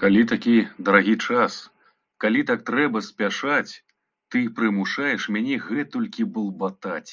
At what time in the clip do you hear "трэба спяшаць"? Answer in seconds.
2.70-3.72